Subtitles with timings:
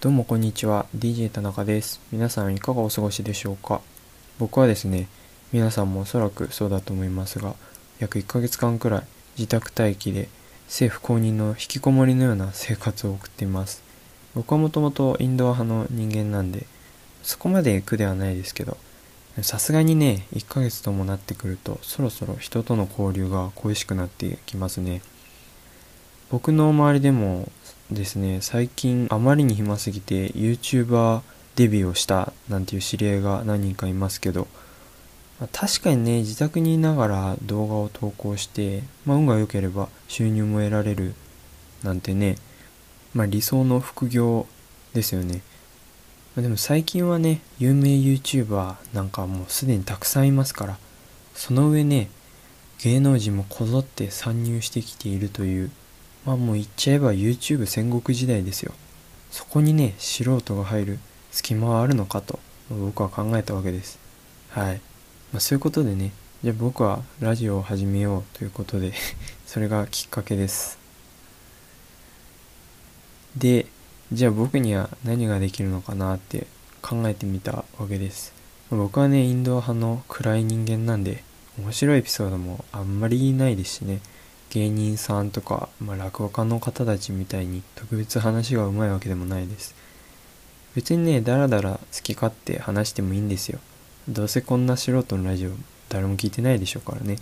[0.00, 0.86] どうもこんにちは。
[0.96, 2.00] DJ 田中です。
[2.10, 3.82] 皆さんいかがお過ごしでしょうか？
[4.38, 5.08] 僕はですね
[5.52, 7.54] 皆さんもおそらくそうだと思いますが
[7.98, 9.02] 約1ヶ月間くらい
[9.36, 10.30] 自宅待機で
[10.68, 13.82] 政府公認の引きこもりのような生活を送っています。
[14.34, 16.64] 僕はもともとインドア派の人間なんで
[17.22, 18.78] そこまで苦ではないですけど
[19.42, 25.02] さすがにね1ヶ月ともなってくるとそろそろ人との交流が恋しくなってきますね。
[26.30, 27.50] 僕の周りでも
[27.90, 31.22] ですね最近あまりに暇すぎて YouTuber
[31.56, 34.46] デビューをしたなんていう知り合いが何人かいますけど、
[35.40, 41.14] まあ、確かにね自宅にいながら動画を投稿して、まあ、運が良ければ収入も得られる
[41.82, 42.36] なんてね、
[43.12, 44.46] まあ、理想の副業
[44.94, 45.42] ですよね、
[46.36, 50.78] まあ、でも最近はね有名 YouTuber なんかもうすでにたくさんいますから
[51.34, 52.08] その上ね
[52.84, 55.70] 芸能人もこぞって参入してきているという
[56.30, 58.72] まあもう言っちゃえば YouTube 戦国時代ですよ。
[59.32, 60.98] そこにね、素人が入る
[61.32, 62.38] 隙間はあるのかと
[62.70, 63.98] 僕は考えたわけです。
[64.50, 64.80] はい。
[65.32, 66.12] まあそういうことでね、
[66.44, 68.92] じゃあ僕はラジオを始めようということで
[69.44, 70.78] それがきっかけです。
[73.36, 73.66] で、
[74.12, 76.46] じゃあ僕には何ができるのかなって
[76.80, 78.32] 考えてみたわけです。
[78.70, 81.24] 僕はね、インド派の暗い人間なんで、
[81.58, 84.00] 面白いエピソードもあんまりないですしね。
[84.50, 89.74] 芸人さんとか、まあ、落語家の方たちみたいに特別話がうまいわけでもないです。
[90.74, 93.60] 別にねダラダラ好き勝手話してもいいんですよ。
[94.08, 95.50] どうせこんな素人のラジオ
[95.88, 97.18] 誰も聞いてないでしょうからね。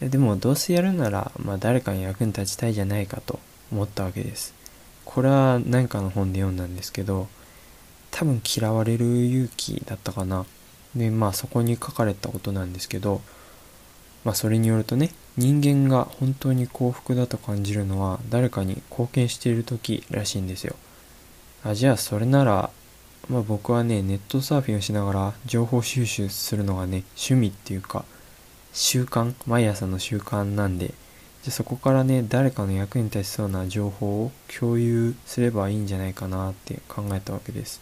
[0.00, 3.38] でもどうせやるなら、まあ、誰かに役に立ちたいじゃないかと
[3.72, 4.54] 思ったわけです。
[5.04, 7.28] これは何かの本で読んだんですけど
[8.10, 10.46] 多分嫌われる勇気だったかな。
[10.94, 13.20] でまあそこに書かれたことなんですけど
[14.26, 20.74] まあそれによるとね人間が本当に幸福だと感じるのは誰かに貢献している時らしいんですよ。
[21.62, 22.70] あじゃあそれなら
[23.28, 28.04] まあ僕はねネットサーフィンをしながら情報収集するのがね趣味っていうか
[28.72, 30.92] 習慣毎朝の習慣なんで
[31.44, 37.80] じゃそこからね誰かの役に立ちそうな情報を共有すればいいんじゃないかなって考えたわけです。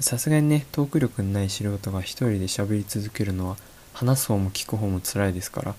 [0.00, 3.58] さすがにねトーク力のない素人が一人で喋り続けるのは
[3.98, 5.74] 話す方も聞く方も辛いですから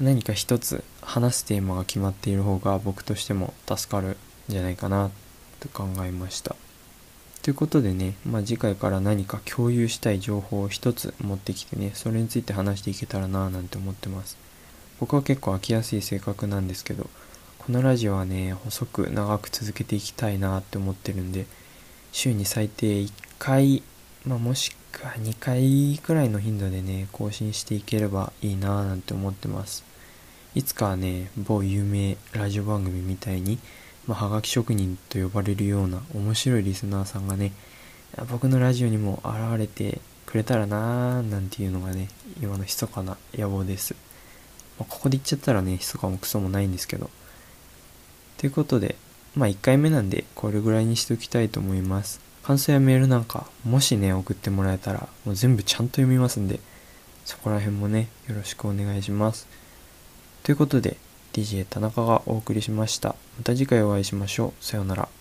[0.00, 4.16] 何か一つ話すテーマが決まっている方が僕としても助かるん
[4.48, 5.12] じゃないかな
[5.60, 6.56] と考えました。
[7.42, 14.36] ということでね、まあ、次回から何か共有したい情報を一つ持ってきてね、それについて話していけたらなぁなんて思ってます。
[15.00, 17.08] 僕は結構飽きやすい性格なんですけど、
[17.58, 21.46] このラジオはね、細く長く続けていきたいなって思ってるんで、
[22.12, 23.82] 週に最低1回、
[24.28, 29.84] まあ、もしくは2回くらいの頻度でね、更新していければいいなぁなんて思ってます。
[30.54, 33.58] いつかはね、某有名ラジオ番組みたいに、
[34.06, 37.52] まあ、はがき職人と呼ばれるような面白いリスナーさんがね、
[38.30, 42.08] 僕のラジオにも現れてくれたらなーなんていうのがね、
[42.42, 43.94] 今の密かな野望です。
[44.78, 47.08] まあ、ここで言っちゃったらね、密かもクソもないんですけど。
[48.36, 48.96] ということで、
[49.34, 52.27] まあ1回目なんでこれぐらいにしておきたいと思います。
[52.42, 56.60] 感想やメールなんか、もしね、送ってもらえたら、もう全部ちゃんと読みますんで、
[57.24, 59.46] そこら辺もね、よろしくお願いします。
[60.42, 60.96] ということで
[61.34, 63.10] DJ 田中がお送りしました。
[63.36, 64.64] また次回お会いしましょう。
[64.64, 65.17] さようなら。